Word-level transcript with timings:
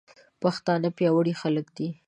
پښتانه 0.41 0.89
پياوړي 0.97 1.33
خلک 1.41 1.67
دي. 1.77 1.89